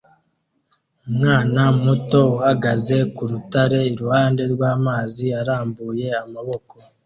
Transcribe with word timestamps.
Umwana 1.09 1.61
muto 1.83 2.19
uhagaze 2.37 2.97
ku 3.15 3.21
rutare 3.31 3.79
iruhande 3.93 4.43
rw'amazi 4.53 5.25
arambuye 5.41 6.07
amaboko 6.23 6.75